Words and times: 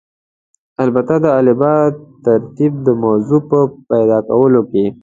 البته 0.83 1.13
د 1.23 1.25
الفبا 1.39 1.73
ترتیب 2.25 2.73
د 2.85 2.87
موضوع 3.03 3.41
په 3.49 3.59
پیدا 3.89 4.17
کولو 4.29 4.61
کې. 4.71 4.85